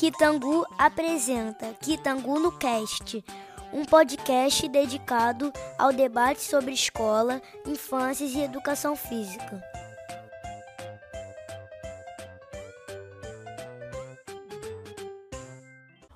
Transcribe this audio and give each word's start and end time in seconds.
Kitangu 0.00 0.64
apresenta 0.78 1.74
Kitangu 1.74 2.40
no 2.40 2.50
Cast, 2.52 3.22
um 3.70 3.84
podcast 3.84 4.66
dedicado 4.66 5.52
ao 5.78 5.92
debate 5.92 6.40
sobre 6.40 6.72
escola, 6.72 7.42
infâncias 7.66 8.32
e 8.32 8.40
educação 8.40 8.96
física. 8.96 9.62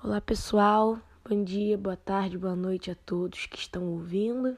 Olá 0.03 0.19
pessoal, 0.19 0.99
bom 1.23 1.43
dia, 1.43 1.77
boa 1.77 1.95
tarde, 1.95 2.39
boa 2.39 2.55
noite 2.55 2.89
a 2.89 2.95
todos 2.95 3.45
que 3.45 3.59
estão 3.59 3.83
ouvindo. 3.83 4.57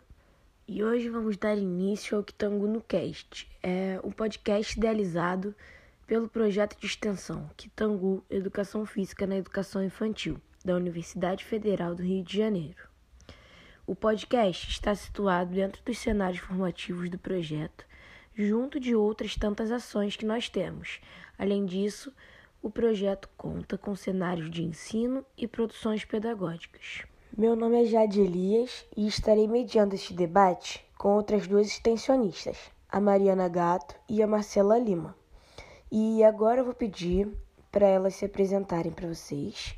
E 0.66 0.82
hoje 0.82 1.10
vamos 1.10 1.36
dar 1.36 1.58
início 1.58 2.18
ao 2.18 2.24
Kitangu 2.24 2.66
no 2.66 2.80
Cast, 2.80 3.46
é 3.62 4.00
um 4.06 4.10
podcast 4.10 4.78
idealizado 4.80 5.54
pelo 6.08 6.30
projeto 6.30 6.80
de 6.80 6.86
extensão 6.86 7.50
Kitangu 7.58 8.24
Educação 8.30 8.86
Física 8.86 9.28
na 9.28 9.36
Educação 9.36 9.84
Infantil, 9.84 10.40
da 10.64 10.74
Universidade 10.74 11.44
Federal 11.44 11.94
do 11.94 12.02
Rio 12.02 12.24
de 12.24 12.38
Janeiro. 12.38 12.88
O 13.86 13.94
podcast 13.94 14.70
está 14.70 14.96
situado 14.96 15.54
dentro 15.54 15.84
dos 15.84 15.98
cenários 15.98 16.40
formativos 16.40 17.10
do 17.10 17.20
projeto, 17.20 17.86
junto 18.34 18.80
de 18.80 18.96
outras 18.96 19.36
tantas 19.36 19.70
ações 19.70 20.16
que 20.16 20.26
nós 20.26 20.48
temos. 20.48 21.02
Além 21.38 21.66
disso, 21.66 22.14
o 22.62 22.70
projeto 22.70 23.30
conta 23.36 23.78
com 23.78 23.94
cenários 23.94 24.50
de 24.50 24.64
ensino 24.64 25.26
e 25.38 25.46
produções 25.46 26.06
pedagógicas. 26.06 27.04
Meu 27.38 27.54
nome 27.54 27.84
é 27.84 27.86
Jade 27.86 28.22
Elias 28.22 28.86
e 28.96 29.08
estarei 29.08 29.46
mediando 29.46 29.94
este 29.94 30.14
debate 30.14 30.86
com 30.98 31.16
outras 31.16 31.48
duas 31.48 31.68
extensionistas, 31.68 32.58
a 32.88 33.02
Mariana 33.02 33.50
Gato 33.50 33.94
e 34.10 34.24
a 34.24 34.28
Marcela 34.28 34.80
Lima. 34.80 35.14
E 35.90 36.22
agora 36.22 36.60
eu 36.60 36.66
vou 36.66 36.74
pedir 36.74 37.34
para 37.72 37.88
elas 37.88 38.16
se 38.16 38.26
apresentarem 38.26 38.92
para 38.92 39.08
vocês. 39.08 39.74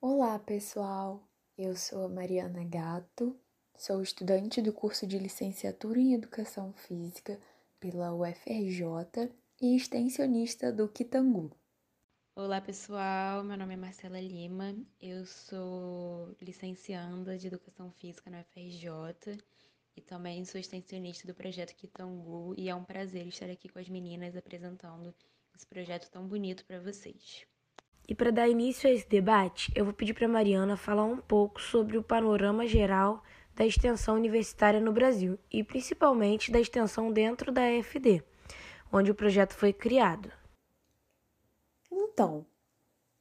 Olá, 0.00 0.38
pessoal. 0.38 1.28
Eu 1.58 1.76
sou 1.76 2.06
a 2.06 2.08
Mariana 2.08 2.64
Gato, 2.64 3.38
sou 3.76 4.00
estudante 4.00 4.62
do 4.62 4.72
curso 4.72 5.06
de 5.06 5.18
licenciatura 5.18 6.00
em 6.00 6.14
Educação 6.14 6.72
Física 6.72 7.38
pela 7.78 8.14
UFRJ 8.14 9.30
e 9.60 9.76
extensionista 9.76 10.72
do 10.72 10.88
Kitangu. 10.88 11.50
Olá 12.34 12.58
pessoal, 12.58 13.44
meu 13.44 13.58
nome 13.58 13.74
é 13.74 13.76
Marcela 13.76 14.18
Lima, 14.18 14.74
eu 14.98 15.26
sou 15.26 16.34
licencianda 16.40 17.36
de 17.36 17.48
Educação 17.48 17.90
Física 17.90 18.30
na 18.30 18.40
UFRJ 18.40 19.36
e 19.96 20.00
também 20.00 20.44
sou 20.44 20.60
extensionista 20.60 21.26
do 21.26 21.34
projeto 21.34 21.74
Kitangu 21.74 22.54
e 22.56 22.68
é 22.68 22.74
um 22.74 22.84
prazer 22.84 23.26
estar 23.26 23.50
aqui 23.50 23.68
com 23.68 23.78
as 23.78 23.88
meninas 23.88 24.36
apresentando 24.36 25.14
esse 25.56 25.66
projeto 25.66 26.10
tão 26.10 26.26
bonito 26.26 26.64
para 26.64 26.80
vocês. 26.80 27.44
E 28.08 28.14
para 28.14 28.30
dar 28.30 28.48
início 28.48 28.88
a 28.88 28.92
esse 28.92 29.08
debate, 29.08 29.70
eu 29.74 29.84
vou 29.84 29.94
pedir 29.94 30.14
para 30.14 30.26
Mariana 30.26 30.76
falar 30.76 31.04
um 31.04 31.18
pouco 31.18 31.60
sobre 31.60 31.96
o 31.96 32.02
panorama 32.02 32.66
geral 32.66 33.22
da 33.54 33.66
extensão 33.66 34.16
universitária 34.16 34.80
no 34.80 34.92
Brasil 34.92 35.38
e 35.52 35.62
principalmente 35.62 36.50
da 36.50 36.58
extensão 36.58 37.12
dentro 37.12 37.52
da 37.52 37.70
EFD, 37.70 38.22
onde 38.92 39.10
o 39.10 39.14
projeto 39.14 39.52
foi 39.52 39.72
criado. 39.72 40.32
Então, 41.92 42.46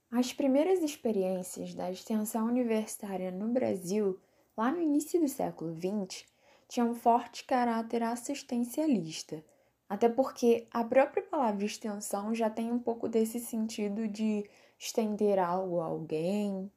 as 0.10 0.34
primeiras 0.34 0.82
experiências 0.82 1.76
da 1.76 1.92
extensão 1.92 2.48
universitária 2.48 3.30
no 3.30 3.50
Brasil, 3.50 4.20
lá 4.58 4.72
no 4.72 4.82
início 4.82 5.20
do 5.20 5.28
século 5.28 5.76
XX, 5.76 6.26
tinham 6.70 6.92
um 6.92 6.96
forte 6.96 7.44
caráter 7.44 8.04
assistencialista, 8.04 9.44
até 9.90 10.08
porque 10.08 10.68
a 10.72 10.84
própria 10.84 11.24
palavra 11.24 11.66
extensão 11.66 12.34
já 12.34 12.50
tem 12.50 12.72
um 12.72 12.78
pouco 12.78 13.10
desse 13.10 13.40
sentido 13.40 14.08
de 14.08 14.48
estender 14.78 15.40
algo 15.40 15.82
a 15.82 15.86
alguém 15.86 16.72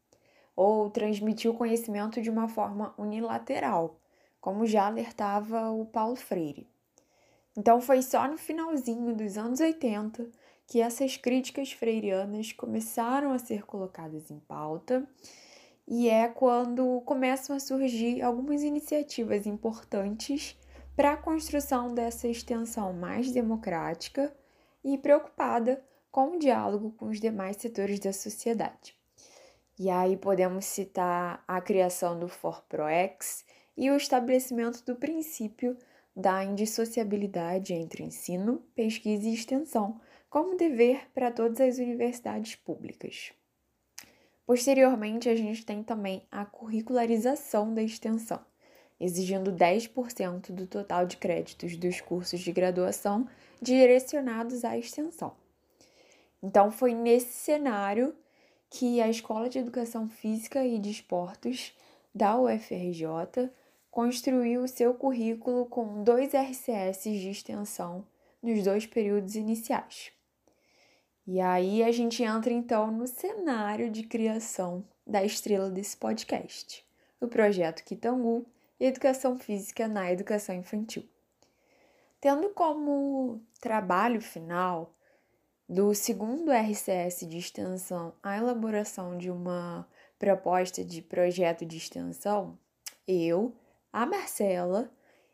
ou 0.57 0.91
transmitir 0.91 1.51
o 1.51 1.55
conhecimento 1.55 2.23
de 2.23 2.31
uma 2.31 2.49
forma 2.49 2.95
unilateral, 2.97 4.01
como 4.41 4.67
já 4.67 4.87
alertava 4.87 5.71
o 5.71 5.85
Paulo 5.85 6.17
Freire. 6.17 6.67
Então 7.55 7.81
foi 7.81 8.01
só 8.01 8.27
no 8.27 8.39
finalzinho 8.39 9.15
dos 9.15 9.37
anos 9.37 9.61
80 9.61 10.31
que 10.67 10.81
essas 10.81 11.19
críticas 11.19 11.73
freirianas 11.73 12.51
começaram 12.51 13.33
a 13.33 13.39
ser 13.39 13.67
colocadas 13.67 14.31
em 14.31 14.39
pauta, 14.41 15.07
e 15.87 16.09
é 16.09 16.29
quando 16.29 17.01
começam 17.03 17.57
a 17.57 17.61
surgir 17.61 18.23
algumas 18.23 18.63
iniciativas 18.63 19.47
importantes 19.47 20.59
para 20.95 21.13
a 21.13 21.17
construção 21.17 21.95
dessa 21.95 22.29
extensão 22.29 22.93
mais 22.93 23.31
democrática 23.33 24.35
e 24.85 24.99
preocupada 24.99 25.83
com 26.11 26.37
o 26.37 26.39
diálogo 26.39 26.93
com 26.93 27.07
os 27.07 27.19
demais 27.19 27.57
setores 27.57 27.99
da 27.99 28.13
sociedade. 28.13 28.95
E 29.79 29.89
aí 29.89 30.17
podemos 30.17 30.67
citar 30.67 31.43
a 31.49 31.61
criação 31.61 32.19
do 32.19 32.29
ForProEx 32.29 33.45
e 33.77 33.91
o 33.91 33.97
estabelecimento 33.97 34.85
do 34.85 34.95
princípio 34.95 35.77
da 36.15 36.45
indissociabilidade 36.45 37.73
entre 37.73 38.05
ensino, 38.05 38.63
pesquisa 38.75 39.27
e 39.27 39.35
extensão, 39.35 39.99
como 40.29 40.57
dever 40.57 41.11
para 41.15 41.33
todas 41.33 41.61
as 41.61 41.79
universidades 41.79 42.55
públicas. 42.55 43.33
Posteriormente, 44.53 45.31
a 45.31 45.35
gente 45.35 45.65
tem 45.65 45.83
também 45.83 46.27
a 46.31 46.45
curricularização 46.45 47.73
da 47.73 47.83
extensão, 47.83 48.39
exigindo 49.01 49.51
10% 49.51 50.53
do 50.53 50.67
total 50.67 51.07
de 51.07 51.17
créditos 51.17 51.75
dos 51.75 52.03
cursos 52.03 52.39
de 52.39 52.53
graduação 52.53 53.27
direcionados 53.63 54.63
à 54.63 54.77
extensão. 54.77 55.33
Então, 56.43 56.71
foi 56.71 56.93
nesse 56.93 57.33
cenário 57.33 58.15
que 58.69 59.01
a 59.01 59.09
Escola 59.09 59.49
de 59.49 59.59
Educação 59.59 60.07
Física 60.07 60.63
e 60.63 60.79
de 60.79 60.91
Esportes 60.91 61.75
da 62.15 62.39
UFRJ 62.39 63.49
construiu 63.91 64.65
o 64.65 64.69
seu 64.69 64.93
currículo 64.93 65.65
com 65.65 66.05
dois 66.05 66.35
RCS 66.35 67.05
de 67.05 67.31
extensão 67.31 68.05
nos 68.43 68.63
dois 68.63 68.85
períodos 68.85 69.35
iniciais. 69.35 70.13
E 71.27 71.41
aí 71.41 71.85
a 71.85 71.93
gente 71.93 72.23
entra 72.23 72.53
então 72.53 72.91
no 72.91 73.07
cenário 73.07 73.91
de 73.91 74.03
criação 74.03 74.85
da 75.07 75.23
estrela 75.23 75.71
desse 75.71 75.97
podcast, 75.97 76.85
o 77.21 77.29
projeto 77.29 77.85
Kitangu 77.85 78.45
Educação 78.81 79.39
Física 79.39 79.87
na 79.87 80.11
Educação 80.11 80.57
Infantil. 80.57 81.09
Tendo 82.21 82.51
como 82.51 83.41
trabalho 83.61 84.21
final 84.21 84.93
do 85.69 85.95
segundo 85.95 86.51
RCS 86.51 87.21
de 87.29 87.39
extensão 87.39 88.13
a 88.21 88.37
elaboração 88.37 89.17
de 89.17 89.31
uma 89.31 89.87
proposta 90.19 90.85
de 90.85 91.01
projeto 91.01 91.65
de 91.65 91.77
extensão, 91.77 92.59
eu, 93.07 93.55
a 93.93 94.05
Marcela 94.05 94.91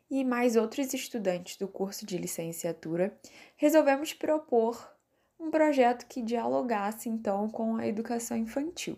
e 0.09 0.23
mais 0.23 0.55
outros 0.55 0.93
estudantes 0.93 1.57
do 1.57 1.67
curso 1.67 2.05
de 2.05 2.17
licenciatura 2.17 3.17
resolvemos 3.55 4.13
propor 4.13 4.98
um 5.39 5.49
projeto 5.49 6.05
que 6.05 6.21
dialogasse 6.21 7.07
então 7.07 7.49
com 7.49 7.77
a 7.77 7.87
educação 7.87 8.35
infantil, 8.35 8.97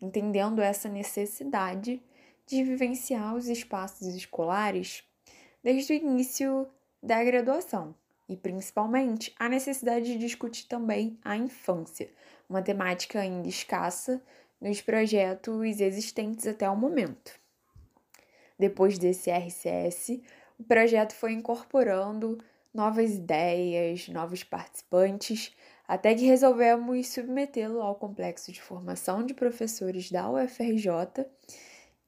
entendendo 0.00 0.60
essa 0.60 0.88
necessidade 0.88 2.02
de 2.46 2.62
vivenciar 2.62 3.34
os 3.34 3.48
espaços 3.48 4.08
escolares 4.08 5.04
desde 5.62 5.92
o 5.92 5.96
início 5.96 6.68
da 7.02 7.22
graduação 7.24 7.94
e 8.28 8.36
principalmente 8.36 9.34
a 9.38 9.48
necessidade 9.48 10.06
de 10.06 10.18
discutir 10.18 10.66
também 10.66 11.18
a 11.24 11.36
infância, 11.36 12.10
uma 12.48 12.62
temática 12.62 13.20
ainda 13.20 13.48
escassa 13.48 14.22
nos 14.60 14.80
projetos 14.80 15.80
existentes 15.80 16.46
até 16.46 16.68
o 16.68 16.76
momento. 16.76 17.32
Depois 18.58 18.98
desse 18.98 19.30
RCS, 19.30 20.20
o 20.58 20.64
projeto 20.64 21.14
foi 21.14 21.32
incorporando 21.32 22.38
novas 22.72 23.14
ideias, 23.14 24.08
novos 24.08 24.44
participantes, 24.44 25.54
até 25.86 26.14
que 26.14 26.24
resolvemos 26.24 27.08
submetê-lo 27.08 27.80
ao 27.82 27.96
complexo 27.96 28.52
de 28.52 28.62
formação 28.62 29.24
de 29.24 29.34
professores 29.34 30.10
da 30.10 30.30
UFRJ 30.30 31.26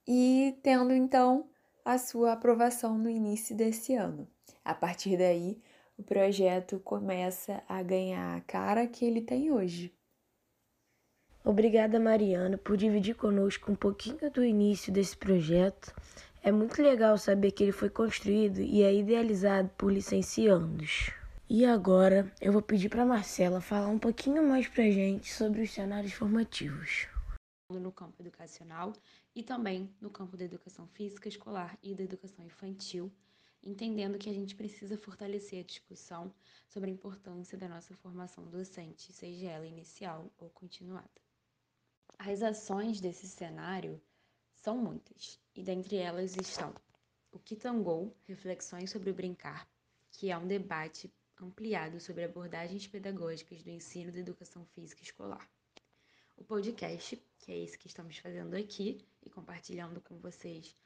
e 0.06 0.56
tendo 0.62 0.92
então 0.92 1.48
a 1.84 1.98
sua 1.98 2.32
aprovação 2.32 2.96
no 2.96 3.10
início 3.10 3.56
desse 3.56 3.94
ano. 3.94 4.28
A 4.64 4.74
partir 4.74 5.16
daí, 5.16 5.60
o 5.98 6.02
projeto 6.02 6.78
começa 6.80 7.62
a 7.68 7.82
ganhar 7.82 8.36
a 8.36 8.40
cara 8.40 8.86
que 8.86 9.04
ele 9.04 9.20
tem 9.20 9.50
hoje. 9.50 9.92
Obrigada, 11.44 11.98
Mariana, 11.98 12.56
por 12.56 12.76
dividir 12.76 13.16
conosco 13.16 13.72
um 13.72 13.74
pouquinho 13.74 14.30
do 14.30 14.44
início 14.44 14.92
desse 14.92 15.16
projeto 15.16 15.92
é 16.42 16.50
muito 16.50 16.82
legal 16.82 17.16
saber 17.16 17.52
que 17.52 17.62
ele 17.62 17.70
foi 17.70 17.88
construído 17.88 18.60
e 18.60 18.82
é 18.82 18.92
idealizado 18.92 19.68
por 19.78 19.92
licenciandos. 19.92 21.12
E 21.48 21.64
agora 21.64 22.32
eu 22.40 22.52
vou 22.52 22.60
pedir 22.60 22.88
para 22.88 23.06
Marcela 23.06 23.60
falar 23.60 23.86
um 23.86 23.98
pouquinho 23.98 24.42
mais 24.42 24.66
para 24.66 24.90
gente 24.90 25.32
sobre 25.32 25.62
os 25.62 25.70
cenários 25.70 26.12
formativos. 26.12 27.06
No 27.70 27.92
campo 27.92 28.20
educacional 28.20 28.92
e 29.34 29.42
também 29.42 29.94
no 30.00 30.10
campo 30.10 30.36
da 30.36 30.44
educação 30.44 30.86
física 30.88 31.28
escolar 31.28 31.78
e 31.80 31.94
da 31.94 32.02
educação 32.02 32.44
infantil, 32.44 33.12
entendendo 33.62 34.18
que 34.18 34.28
a 34.28 34.34
gente 34.34 34.56
precisa 34.56 34.98
fortalecer 34.98 35.60
a 35.60 35.66
discussão 35.66 36.34
sobre 36.68 36.90
a 36.90 36.92
importância 36.92 37.56
da 37.56 37.68
nossa 37.68 37.94
formação 37.94 38.44
docente, 38.46 39.12
seja 39.12 39.46
ela 39.46 39.66
inicial 39.66 40.28
ou 40.38 40.50
continuada. 40.50 41.08
As 42.18 42.42
ações 42.42 43.00
desse 43.00 43.28
cenário 43.28 44.02
são 44.62 44.78
muitas, 44.78 45.40
e 45.56 45.62
dentre 45.64 45.96
elas 45.96 46.36
estão 46.36 46.72
o 47.32 47.38
Kitangou, 47.40 48.16
Reflexões 48.28 48.92
sobre 48.92 49.10
o 49.10 49.14
Brincar, 49.14 49.68
que 50.12 50.30
é 50.30 50.38
um 50.38 50.46
debate 50.46 51.12
ampliado 51.40 51.98
sobre 51.98 52.22
abordagens 52.22 52.86
pedagógicas 52.86 53.60
do 53.60 53.70
ensino 53.70 54.12
da 54.12 54.20
educação 54.20 54.64
física 54.66 55.02
escolar. 55.02 55.50
O 56.36 56.44
podcast, 56.44 57.20
que 57.40 57.50
é 57.50 57.58
esse 57.58 57.76
que 57.76 57.88
estamos 57.88 58.16
fazendo 58.18 58.54
aqui 58.54 59.04
e 59.20 59.28
compartilhando 59.28 60.00
com 60.00 60.16
vocês 60.18 60.76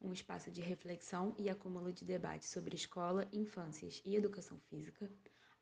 um 0.00 0.12
espaço 0.12 0.50
de 0.50 0.60
reflexão 0.60 1.32
e 1.38 1.48
acúmulo 1.48 1.92
de 1.92 2.04
debate 2.04 2.46
sobre 2.46 2.74
escola, 2.74 3.28
infâncias 3.32 4.02
e 4.04 4.16
educação 4.16 4.58
física. 4.68 5.08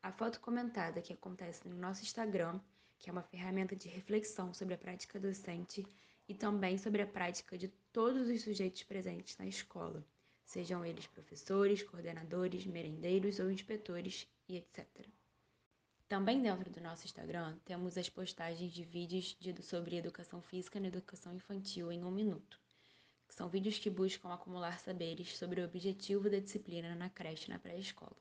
A 0.01 0.11
foto 0.11 0.39
comentada 0.39 1.03
que 1.03 1.13
acontece 1.13 1.67
no 1.67 1.77
nosso 1.77 2.01
Instagram, 2.01 2.59
que 2.97 3.11
é 3.11 3.13
uma 3.13 3.21
ferramenta 3.21 3.75
de 3.75 3.87
reflexão 3.87 4.55
sobre 4.55 4.73
a 4.73 4.77
prática 4.77 5.19
docente 5.19 5.85
e 6.29 6.35
também 6.35 6.77
sobre 6.77 7.01
a 7.01 7.07
prática 7.07 7.57
de 7.57 7.67
todos 7.91 8.29
os 8.29 8.43
sujeitos 8.43 8.83
presentes 8.83 9.35
na 9.39 9.47
escola, 9.47 10.05
sejam 10.45 10.85
eles 10.85 11.07
professores, 11.07 11.81
coordenadores, 11.81 12.67
merendeiros 12.67 13.39
ou 13.39 13.49
inspetores 13.49 14.27
e 14.47 14.57
etc. 14.57 14.87
Também 16.07 16.39
dentro 16.39 16.69
do 16.69 16.79
nosso 16.81 17.05
Instagram 17.05 17.57
temos 17.65 17.97
as 17.97 18.09
postagens 18.09 18.71
de 18.71 18.83
vídeos 18.83 19.35
de, 19.39 19.59
sobre 19.63 19.95
educação 19.95 20.39
física 20.39 20.79
na 20.79 20.87
educação 20.87 21.33
infantil 21.33 21.91
em 21.91 22.03
um 22.03 22.11
minuto, 22.11 22.61
que 23.27 23.33
são 23.33 23.49
vídeos 23.49 23.79
que 23.79 23.89
buscam 23.89 24.31
acumular 24.31 24.79
saberes 24.79 25.35
sobre 25.35 25.61
o 25.61 25.65
objetivo 25.65 26.29
da 26.29 26.39
disciplina 26.39 26.93
na 26.93 27.09
creche 27.09 27.49
na 27.49 27.57
pré-escola. 27.57 28.17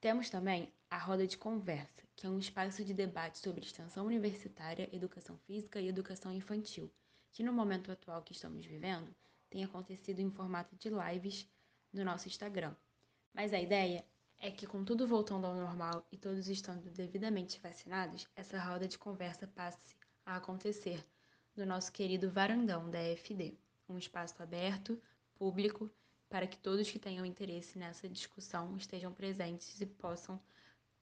Temos 0.00 0.28
também 0.28 0.72
a 0.92 0.98
Roda 0.98 1.26
de 1.26 1.38
Conversa, 1.38 2.02
que 2.14 2.26
é 2.26 2.28
um 2.28 2.38
espaço 2.38 2.84
de 2.84 2.92
debate 2.92 3.38
sobre 3.38 3.64
extensão 3.64 4.04
universitária, 4.04 4.94
educação 4.94 5.38
física 5.38 5.80
e 5.80 5.88
educação 5.88 6.30
infantil, 6.34 6.92
que 7.32 7.42
no 7.42 7.50
momento 7.50 7.90
atual 7.90 8.22
que 8.22 8.34
estamos 8.34 8.66
vivendo 8.66 9.16
tem 9.48 9.64
acontecido 9.64 10.20
em 10.20 10.30
formato 10.30 10.76
de 10.76 10.90
lives 10.90 11.48
no 11.94 12.04
nosso 12.04 12.28
Instagram. 12.28 12.76
Mas 13.32 13.54
a 13.54 13.58
ideia 13.58 14.04
é 14.38 14.50
que, 14.50 14.66
com 14.66 14.84
tudo 14.84 15.08
voltando 15.08 15.46
ao 15.46 15.54
normal 15.54 16.06
e 16.12 16.18
todos 16.18 16.46
estando 16.46 16.90
devidamente 16.90 17.58
vacinados, 17.58 18.28
essa 18.36 18.62
roda 18.62 18.86
de 18.86 18.98
conversa 18.98 19.46
passe 19.46 19.96
a 20.26 20.36
acontecer 20.36 21.02
no 21.56 21.64
nosso 21.64 21.90
querido 21.90 22.30
varandão 22.30 22.90
da 22.90 23.02
EFD, 23.02 23.56
um 23.88 23.96
espaço 23.96 24.42
aberto, 24.42 25.00
público, 25.36 25.90
para 26.28 26.46
que 26.46 26.58
todos 26.58 26.90
que 26.90 26.98
tenham 26.98 27.24
interesse 27.24 27.78
nessa 27.78 28.06
discussão 28.10 28.76
estejam 28.76 29.10
presentes 29.10 29.80
e 29.80 29.86
possam 29.86 30.38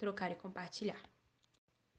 trocar 0.00 0.32
e 0.32 0.34
compartilhar. 0.34 1.00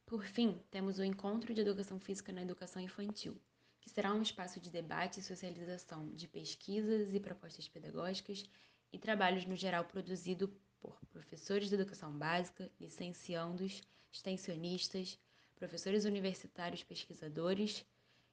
Por 0.07 0.25
fim, 0.25 0.59
temos 0.71 0.97
o 0.97 1.03
Encontro 1.03 1.53
de 1.53 1.61
Educação 1.61 1.99
Física 1.99 2.33
na 2.33 2.41
Educação 2.41 2.81
Infantil, 2.81 3.39
que 3.79 3.91
será 3.91 4.11
um 4.11 4.23
espaço 4.23 4.59
de 4.59 4.71
debate 4.71 5.19
e 5.19 5.23
socialização 5.23 6.09
de 6.09 6.27
pesquisas 6.27 7.13
e 7.13 7.19
propostas 7.19 7.67
pedagógicas 7.67 8.43
e 8.91 8.97
trabalhos 8.97 9.45
no 9.45 9.55
geral 9.55 9.85
produzido 9.85 10.51
por 10.79 10.99
professores 11.11 11.69
de 11.69 11.75
educação 11.75 12.11
básica, 12.11 12.71
licenciandos, 12.79 13.83
extensionistas, 14.11 15.19
professores 15.55 16.03
universitários 16.03 16.83
pesquisadores 16.83 17.85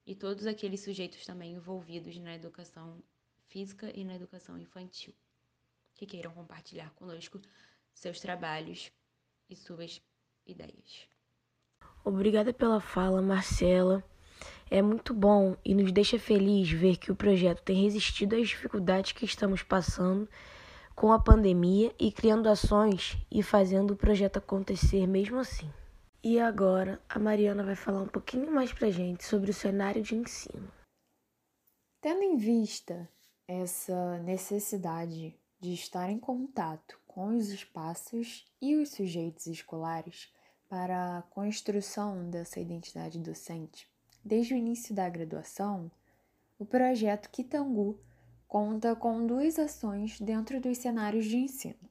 e 0.06 0.14
todos 0.14 0.46
aqueles 0.46 0.80
sujeitos 0.80 1.26
também 1.26 1.52
envolvidos 1.52 2.16
na 2.16 2.34
educação 2.34 3.02
física 3.48 3.92
e 3.94 4.02
na 4.02 4.14
educação 4.14 4.58
infantil, 4.58 5.14
que 5.94 6.06
queiram 6.06 6.32
compartilhar 6.32 6.90
conosco 6.94 7.38
seus 7.92 8.18
trabalhos 8.18 8.90
e 9.48 9.56
suas 9.56 10.00
ideias. 10.46 11.08
Obrigada 12.04 12.52
pela 12.52 12.80
fala, 12.80 13.20
Marcela. 13.20 14.02
É 14.70 14.82
muito 14.82 15.14
bom 15.14 15.56
e 15.64 15.74
nos 15.74 15.90
deixa 15.92 16.18
feliz 16.18 16.70
ver 16.70 16.96
que 16.96 17.10
o 17.10 17.16
projeto 17.16 17.62
tem 17.62 17.82
resistido 17.82 18.36
às 18.36 18.48
dificuldades 18.48 19.12
que 19.12 19.24
estamos 19.24 19.62
passando 19.62 20.28
com 20.94 21.12
a 21.12 21.20
pandemia 21.20 21.94
e 21.98 22.10
criando 22.10 22.48
ações 22.48 23.16
e 23.30 23.42
fazendo 23.42 23.92
o 23.92 23.96
projeto 23.96 24.38
acontecer 24.38 25.06
mesmo 25.06 25.38
assim. 25.38 25.70
E 26.22 26.40
agora 26.40 27.00
a 27.08 27.18
Mariana 27.18 27.62
vai 27.62 27.76
falar 27.76 28.02
um 28.02 28.08
pouquinho 28.08 28.50
mais 28.52 28.72
pra 28.72 28.90
gente 28.90 29.24
sobre 29.24 29.50
o 29.50 29.54
cenário 29.54 30.02
de 30.02 30.16
ensino. 30.16 30.68
Tendo 32.02 32.22
em 32.22 32.36
vista 32.36 33.08
essa 33.46 34.18
necessidade 34.18 35.38
de 35.60 35.72
estar 35.72 36.10
em 36.10 36.18
contato 36.18 37.00
com 37.06 37.36
os 37.36 37.48
espaços 37.48 38.46
e 38.60 38.76
os 38.76 38.90
sujeitos 38.90 39.46
escolares 39.46 40.32
para 40.68 41.18
a 41.18 41.22
construção 41.22 42.28
dessa 42.30 42.60
identidade 42.60 43.18
docente, 43.18 43.88
desde 44.24 44.54
o 44.54 44.56
início 44.56 44.94
da 44.94 45.08
graduação, 45.08 45.90
o 46.58 46.64
projeto 46.64 47.30
Kitangu 47.30 47.98
conta 48.46 48.94
com 48.94 49.26
duas 49.26 49.58
ações 49.58 50.20
dentro 50.20 50.60
dos 50.60 50.78
cenários 50.78 51.26
de 51.26 51.36
ensino. 51.36 51.88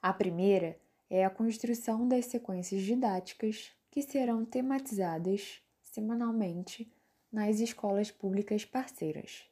A 0.00 0.12
primeira 0.12 0.78
é 1.08 1.24
a 1.24 1.30
construção 1.30 2.08
das 2.08 2.26
sequências 2.26 2.82
didáticas 2.82 3.70
que 3.90 4.02
serão 4.02 4.44
tematizadas 4.44 5.62
semanalmente 5.82 6.90
nas 7.30 7.60
escolas 7.60 8.10
públicas 8.10 8.64
parceiras. 8.64 9.44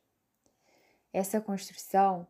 Essa 1.13 1.41
construção 1.41 2.27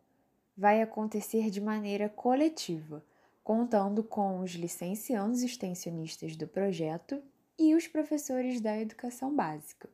vai 0.60 0.82
acontecer 0.82 1.48
de 1.48 1.58
maneira 1.58 2.06
coletiva, 2.06 3.02
contando 3.42 4.04
com 4.04 4.40
os 4.40 4.50
licenciados 4.50 5.42
extensionistas 5.42 6.36
do 6.36 6.46
projeto 6.46 7.22
e 7.58 7.74
os 7.74 7.88
professores 7.88 8.60
da 8.60 8.78
educação 8.78 9.34
básica. 9.34 9.88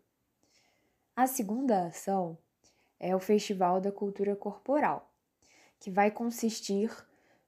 A 1.14 1.28
segunda 1.28 1.86
ação 1.86 2.36
é 2.98 3.14
o 3.14 3.20
Festival 3.20 3.80
da 3.80 3.92
Cultura 3.92 4.34
Corporal, 4.34 5.08
que 5.78 5.88
vai 5.88 6.10
consistir 6.10 6.90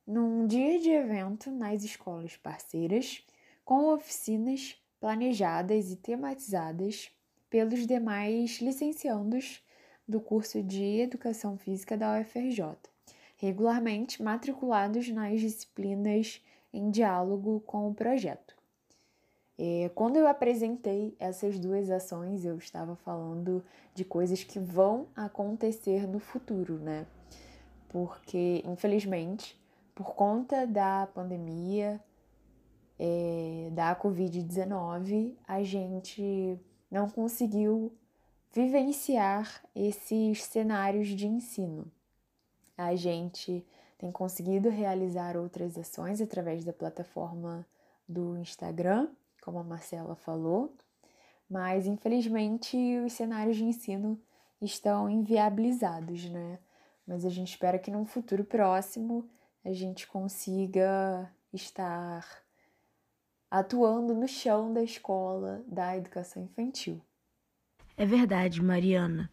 num 0.06 0.46
dia 0.46 0.78
de 0.78 0.90
evento 0.90 1.50
nas 1.50 1.82
escolas 1.82 2.36
parceiras, 2.36 3.26
com 3.64 3.92
oficinas 3.92 4.80
planejadas 5.00 5.90
e 5.90 5.96
tematizadas 5.96 7.10
pelos 7.50 7.84
demais 7.84 8.60
licenciandos 8.60 9.60
do 10.06 10.20
curso 10.20 10.62
de 10.62 11.00
Educação 11.00 11.58
Física 11.58 11.96
da 11.96 12.20
UFRJ, 12.20 12.78
regularmente 13.38 14.22
matriculados 14.22 15.08
nas 15.08 15.40
disciplinas 15.40 16.44
em 16.72 16.90
diálogo 16.90 17.60
com 17.60 17.88
o 17.88 17.94
projeto. 17.94 18.56
É, 19.56 19.90
quando 19.94 20.16
eu 20.16 20.28
apresentei 20.28 21.16
essas 21.18 21.58
duas 21.58 21.90
ações, 21.90 22.44
eu 22.44 22.56
estava 22.58 22.94
falando 22.94 23.64
de 23.94 24.04
coisas 24.04 24.44
que 24.44 24.58
vão 24.58 25.08
acontecer 25.16 26.06
no 26.06 26.20
futuro, 26.20 26.78
né? 26.78 27.06
Porque, 27.88 28.62
infelizmente, 28.64 29.60
por 29.94 30.14
conta 30.14 30.64
da 30.64 31.08
pandemia, 31.12 32.00
é, 32.98 33.70
da 33.72 33.96
Covid-19, 33.96 35.34
a 35.46 35.62
gente 35.62 36.58
não 36.90 37.08
conseguiu 37.08 37.92
vivenciar 38.52 39.62
esses 39.74 40.44
cenários 40.44 41.08
de 41.08 41.26
ensino. 41.26 41.90
A 42.78 42.96
gente 42.96 43.62
tem 43.98 44.10
conseguido 44.10 44.70
realizar 44.70 45.36
outras 45.36 45.76
ações 45.76 46.22
através 46.22 46.64
da 46.64 46.72
plataforma 46.72 47.66
do 48.08 48.38
Instagram 48.38 49.08
como 49.48 49.58
a 49.58 49.64
Marcela 49.64 50.14
falou, 50.14 50.74
mas 51.48 51.86
infelizmente 51.86 52.76
os 52.98 53.14
cenários 53.14 53.56
de 53.56 53.64
ensino 53.64 54.20
estão 54.60 55.08
inviabilizados, 55.08 56.28
né? 56.28 56.58
Mas 57.06 57.24
a 57.24 57.30
gente 57.30 57.48
espera 57.48 57.78
que 57.78 57.90
num 57.90 58.04
futuro 58.04 58.44
próximo 58.44 59.26
a 59.64 59.72
gente 59.72 60.06
consiga 60.06 61.32
estar 61.50 62.26
atuando 63.50 64.14
no 64.14 64.28
chão 64.28 64.70
da 64.70 64.82
escola 64.82 65.64
da 65.66 65.96
educação 65.96 66.42
infantil. 66.42 67.00
É 67.96 68.04
verdade, 68.04 68.62
Mariana. 68.62 69.30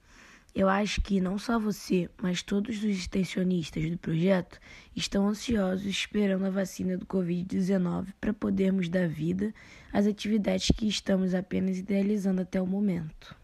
Eu 0.55 0.69
acho 0.69 1.01
que 1.01 1.19
não 1.19 1.37
só 1.37 1.59
você, 1.59 2.09
mas 2.21 2.41
todos 2.41 2.77
os 2.77 2.85
extensionistas 2.85 3.91
do 3.91 3.97
projeto 3.97 4.57
estão 4.95 5.27
ansiosos 5.27 5.85
esperando 5.85 6.45
a 6.45 6.49
vacina 6.49 6.97
do 6.97 7.05
Covid-19 7.05 8.13
para 8.21 8.33
podermos 8.33 8.87
dar 8.87 9.05
vida 9.05 9.53
às 9.91 10.07
atividades 10.07 10.71
que 10.73 10.87
estamos 10.87 11.35
apenas 11.35 11.77
idealizando 11.77 12.41
até 12.41 12.61
o 12.61 12.65
momento. 12.65 13.35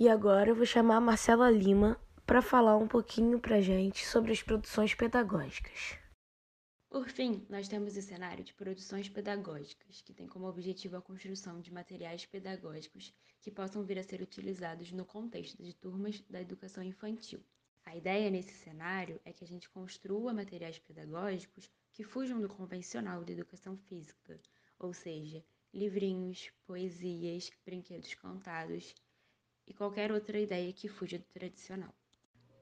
E 0.00 0.08
agora 0.08 0.50
eu 0.50 0.56
vou 0.56 0.66
chamar 0.66 0.96
a 0.96 1.00
Marcela 1.00 1.48
Lima 1.48 1.96
para 2.26 2.42
falar 2.42 2.76
um 2.76 2.88
pouquinho 2.88 3.38
para 3.38 3.60
gente 3.60 4.04
sobre 4.04 4.32
as 4.32 4.42
produções 4.42 4.94
pedagógicas. 4.94 5.98
Por 6.90 7.10
fim, 7.10 7.46
nós 7.50 7.68
temos 7.68 7.98
o 7.98 8.02
cenário 8.02 8.42
de 8.42 8.54
produções 8.54 9.10
pedagógicas, 9.10 10.00
que 10.00 10.14
tem 10.14 10.26
como 10.26 10.48
objetivo 10.48 10.96
a 10.96 11.02
construção 11.02 11.60
de 11.60 11.70
materiais 11.70 12.24
pedagógicos 12.24 13.12
que 13.42 13.50
possam 13.50 13.84
vir 13.84 13.98
a 13.98 14.02
ser 14.02 14.22
utilizados 14.22 14.90
no 14.92 15.04
contexto 15.04 15.62
de 15.62 15.74
turmas 15.74 16.18
da 16.30 16.40
educação 16.40 16.82
infantil. 16.82 17.44
A 17.84 17.94
ideia 17.94 18.30
nesse 18.30 18.54
cenário 18.54 19.20
é 19.22 19.34
que 19.34 19.44
a 19.44 19.46
gente 19.46 19.68
construa 19.68 20.32
materiais 20.32 20.78
pedagógicos 20.78 21.70
que 21.92 22.02
fujam 22.02 22.40
do 22.40 22.48
convencional 22.48 23.22
da 23.22 23.32
educação 23.32 23.76
física, 23.76 24.40
ou 24.78 24.94
seja, 24.94 25.44
livrinhos, 25.74 26.50
poesias, 26.66 27.50
brinquedos 27.66 28.14
cantados 28.14 28.94
e 29.66 29.74
qualquer 29.74 30.10
outra 30.10 30.40
ideia 30.40 30.72
que 30.72 30.88
fuja 30.88 31.18
do 31.18 31.24
tradicional. 31.26 31.94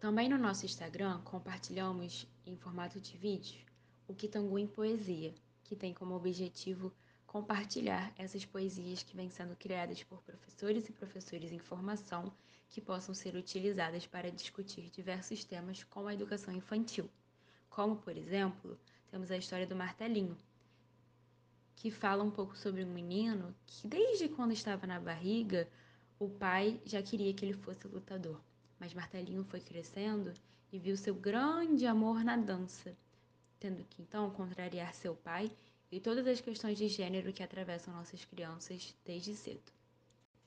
Também 0.01 0.29
no 0.29 0.37
nosso 0.37 0.67
Instagram 0.67 1.23
compartilhamos, 1.23 2.27
em 2.45 2.57
formato 2.57 3.01
de 3.01 3.17
vídeo, 3.17 3.65
o 4.09 4.15
Kitangu 4.15 4.59
em 4.59 4.67
Poesia, 4.67 5.35
que 5.65 5.75
tem 5.75 5.93
como 5.93 6.15
objetivo 6.15 6.93
compartilhar 7.27 8.13
essas 8.17 8.45
poesias 8.45 9.03
que 9.03 9.17
vêm 9.17 9.29
sendo 9.29 9.57
criadas 9.57 10.03
por 10.03 10.23
professores 10.23 10.89
e 10.89 10.93
professores 10.93 11.53
em 11.53 11.59
formação 11.59 12.33
que 12.69 12.81
possam 12.81 13.15
ser 13.15 13.35
utilizadas 13.37 14.07
para 14.07 14.31
discutir 14.31 14.91
diversos 14.91 15.45
temas 15.45 15.85
com 15.85 16.07
a 16.07 16.15
educação 16.15 16.55
infantil. 16.55 17.11
Como, 17.69 17.97
por 17.97 18.17
exemplo, 18.17 18.79
temos 19.11 19.31
a 19.31 19.37
história 19.37 19.67
do 19.67 19.77
martelinho, 19.77 20.37
que 21.75 21.91
fala 21.91 22.25
um 22.25 22.31
pouco 22.31 22.57
sobre 22.57 22.83
um 22.85 22.93
menino 22.93 23.55
que, 23.67 23.87
desde 23.87 24.29
quando 24.29 24.53
estava 24.53 24.87
na 24.87 24.99
barriga, 24.99 25.69
o 26.19 26.29
pai 26.29 26.81
já 26.85 27.03
queria 27.03 27.35
que 27.35 27.45
ele 27.45 27.53
fosse 27.53 27.87
lutador. 27.87 28.41
Mas 28.79 28.95
Martelinho 28.95 29.45
foi 29.45 29.61
crescendo 29.61 30.33
e 30.73 30.79
viu 30.79 30.97
seu 30.97 31.15
grande 31.15 31.87
amor 31.87 32.25
na 32.25 32.37
dança, 32.37 32.97
tendo 33.59 33.85
que 33.85 34.03
então 34.03 34.31
contrariar 34.31 34.95
seu 34.95 35.15
pai 35.15 35.51
e 35.91 36.01
todas 36.01 36.27
as 36.27 36.41
questões 36.41 36.77
de 36.77 36.89
gênero 36.89 37.33
que 37.33 37.43
atravessam 37.43 37.95
nossas 37.95 38.25
crianças 38.25 38.95
desde 39.05 39.35
cedo. 39.35 39.73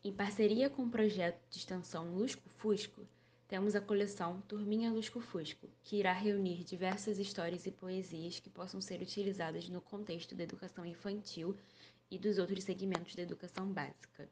Em 0.03 0.13
parceria 0.13 0.69
com 0.69 0.83
o 0.83 0.89
projeto 0.89 1.41
de 1.49 1.57
extensão 1.57 2.13
Lusco 2.15 2.47
Fusco, 2.57 3.05
temos 3.47 3.75
a 3.75 3.81
coleção 3.81 4.41
Turminha 4.41 4.91
Lusco 4.91 5.19
Fusco, 5.19 5.67
que 5.83 5.97
irá 5.97 6.13
reunir 6.13 6.63
diversas 6.63 7.17
histórias 7.17 7.65
e 7.65 7.71
poesias 7.71 8.39
que 8.39 8.49
possam 8.49 8.79
ser 8.79 9.01
utilizadas 9.01 9.67
no 9.67 9.81
contexto 9.81 10.35
da 10.35 10.43
educação 10.43 10.85
infantil 10.85 11.57
e 12.11 12.17
dos 12.17 12.37
outros 12.37 12.63
segmentos 12.63 13.15
da 13.15 13.23
educação 13.23 13.71
básica. 13.73 14.29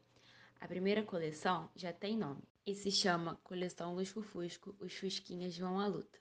A 0.60 0.66
primeira 0.66 1.02
coleção 1.02 1.68
já 1.74 1.92
tem 1.92 2.16
nome 2.16 2.42
e 2.64 2.74
se 2.74 2.90
chama 2.90 3.38
Coleção 3.42 3.94
Lusco 3.94 4.22
Fusco 4.22 4.76
Os 4.80 4.94
Fusquinhas 4.94 5.56
Vão 5.58 5.78
à 5.80 5.86
Luta. 5.86 6.18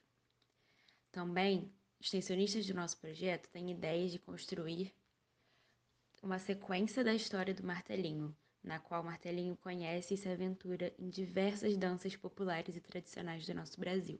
Também, 1.11 1.71
extensionistas 1.99 2.65
do 2.65 2.73
nosso 2.73 2.97
projeto 2.97 3.49
têm 3.49 3.71
ideias 3.71 4.11
de 4.11 4.19
construir 4.19 4.93
uma 6.21 6.39
sequência 6.39 7.03
da 7.03 7.13
história 7.13 7.53
do 7.53 7.65
martelinho, 7.65 8.35
na 8.63 8.79
qual 8.79 9.01
o 9.01 9.05
martelinho 9.05 9.55
conhece 9.57 10.13
e 10.13 10.17
se 10.17 10.27
aventura 10.27 10.93
em 10.99 11.09
diversas 11.09 11.77
danças 11.77 12.15
populares 12.15 12.75
e 12.75 12.81
tradicionais 12.81 13.45
do 13.45 13.53
nosso 13.53 13.79
Brasil. 13.79 14.19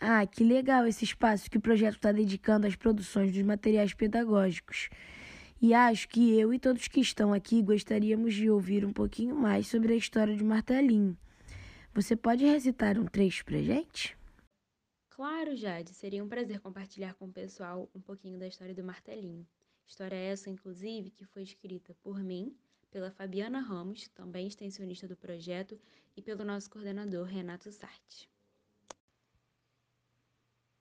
Ah, 0.00 0.24
que 0.26 0.44
legal 0.44 0.86
esse 0.86 1.04
espaço 1.04 1.50
que 1.50 1.58
o 1.58 1.60
projeto 1.60 1.96
está 1.96 2.12
dedicando 2.12 2.66
às 2.66 2.76
produções 2.76 3.32
dos 3.32 3.42
materiais 3.42 3.92
pedagógicos. 3.92 4.88
E 5.60 5.74
acho 5.74 6.08
que 6.08 6.38
eu 6.38 6.54
e 6.54 6.58
todos 6.58 6.86
que 6.86 7.00
estão 7.00 7.32
aqui 7.32 7.60
gostaríamos 7.62 8.34
de 8.34 8.48
ouvir 8.48 8.84
um 8.84 8.92
pouquinho 8.92 9.34
mais 9.34 9.66
sobre 9.66 9.92
a 9.92 9.96
história 9.96 10.36
de 10.36 10.44
Martelinho. 10.44 11.18
Você 11.92 12.14
pode 12.14 12.44
recitar 12.44 12.96
um 12.96 13.06
trecho 13.06 13.44
pra 13.44 13.60
gente? 13.60 14.17
Claro, 15.18 15.56
Jade. 15.56 15.92
Seria 15.94 16.22
um 16.22 16.28
prazer 16.28 16.60
compartilhar 16.60 17.12
com 17.14 17.24
o 17.24 17.32
pessoal 17.32 17.90
um 17.92 18.00
pouquinho 18.00 18.38
da 18.38 18.46
história 18.46 18.72
do 18.72 18.84
Martelinho. 18.84 19.44
História 19.84 20.14
essa, 20.14 20.48
inclusive, 20.48 21.10
que 21.10 21.24
foi 21.24 21.42
escrita 21.42 21.92
por 22.04 22.22
mim, 22.22 22.56
pela 22.88 23.10
Fabiana 23.10 23.58
Ramos, 23.58 24.06
também 24.10 24.46
extensionista 24.46 25.08
do 25.08 25.16
projeto, 25.16 25.76
e 26.16 26.22
pelo 26.22 26.44
nosso 26.44 26.70
coordenador 26.70 27.26
Renato 27.26 27.72
Sarti. 27.72 28.30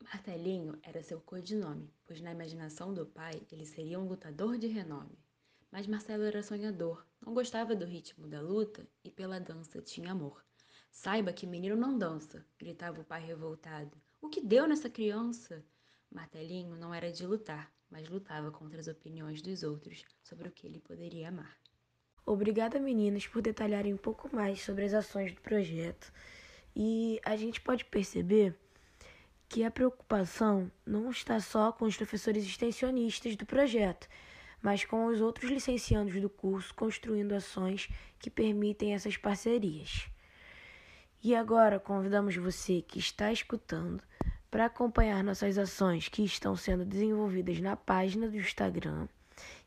Martelinho 0.04 0.78
era 0.84 1.02
seu 1.02 1.20
codinome, 1.20 1.92
pois 2.06 2.22
na 2.22 2.32
imaginação 2.32 2.94
do 2.94 3.08
pai 3.08 3.42
ele 3.52 3.66
seria 3.66 4.00
um 4.00 4.08
lutador 4.08 4.56
de 4.60 4.68
renome. 4.68 5.18
Mas 5.72 5.88
Marcelo 5.88 6.26
era 6.26 6.44
sonhador, 6.44 7.04
não 7.20 7.34
gostava 7.34 7.76
do 7.76 7.86
ritmo 7.88 8.28
da 8.28 8.40
luta 8.40 8.88
e 9.04 9.10
pela 9.10 9.40
dança 9.40 9.82
tinha 9.82 10.12
amor. 10.12 10.46
Saiba 10.92 11.34
que 11.34 11.48
menino 11.48 11.76
não 11.76 11.98
dança, 11.98 12.46
gritava 12.60 13.02
o 13.02 13.04
pai 13.04 13.26
revoltado. 13.26 14.00
O 14.20 14.30
que 14.30 14.42
deu 14.42 14.68
nessa 14.68 14.90
criança? 14.90 15.64
Martelinho 16.12 16.76
não 16.76 16.94
era 16.94 17.12
de 17.12 17.26
lutar, 17.26 17.72
mas 17.90 18.10
lutava 18.10 18.52
contra 18.52 18.80
as 18.80 18.88
opiniões 18.88 19.42
dos 19.42 19.64
outros 19.64 20.04
sobre 20.24 20.48
o 20.48 20.52
que 20.52 20.66
ele 20.66 20.80
poderia 20.80 21.30
amar. 21.30 21.58
Obrigada, 22.26 22.80
meninas, 22.80 23.28
por 23.28 23.42
detalharem 23.42 23.94
um 23.94 23.98
pouco 23.98 24.34
mais 24.36 24.62
sobre 24.62 24.86
as 24.86 24.94
ações 24.94 25.34
do 25.34 25.42
projeto. 25.42 26.12
E 26.76 27.22
a 27.24 27.36
gente 27.36 27.62
pode 27.62 27.86
perceber 27.86 28.54
que 29.48 29.64
a 29.64 29.72
preocupação 29.72 30.70
não 30.86 31.10
está 31.10 31.40
só 31.40 31.72
com 31.72 31.86
os 31.86 31.96
professores 31.96 32.44
extensionistas 32.46 33.36
do 33.36 33.46
projeto, 33.46 34.10
mas 34.62 34.84
com 34.84 35.06
os 35.06 35.22
outros 35.22 35.50
licenciados 35.50 36.20
do 36.20 36.30
curso 36.30 36.74
construindo 36.74 37.34
ações 37.34 37.88
que 38.20 38.30
permitem 38.30 38.94
essas 38.94 39.16
parcerias. 39.16 40.10
E 41.28 41.36
agora 41.36 41.78
convidamos 41.78 42.38
você 42.38 42.82
que 42.82 43.00
está 43.00 43.34
escutando 43.34 44.02
para 44.50 44.68
acompanhar 44.68 45.22
nossas 45.22 45.58
ações 45.58 46.08
que 46.08 46.24
estão 46.24 46.56
sendo 46.56 46.86
desenvolvidas 46.86 47.60
na 47.60 47.76
página 47.76 48.30
do 48.30 48.38
Instagram 48.38 49.10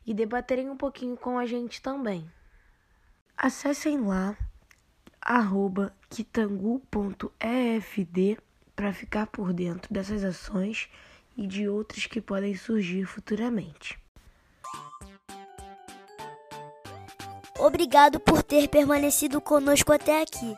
e 0.03 0.11
debaterem 0.11 0.71
um 0.71 0.75
pouquinho 0.75 1.15
com 1.15 1.37
a 1.37 1.45
gente 1.45 1.79
também. 1.79 2.27
Acessem 3.37 4.01
lá 4.01 4.35
arroba 5.21 5.95
kitangu.efd 6.09 6.89
para 8.75 8.91
ficar 8.91 9.27
por 9.27 9.53
dentro 9.53 9.93
dessas 9.93 10.23
ações 10.23 10.89
e 11.37 11.45
de 11.45 11.69
outras 11.69 12.07
que 12.07 12.19
podem 12.19 12.55
surgir 12.55 13.05
futuramente. 13.05 13.99
Obrigado 17.59 18.19
por 18.19 18.41
ter 18.41 18.67
permanecido 18.67 19.39
conosco 19.39 19.93
até 19.93 20.23
aqui. 20.23 20.57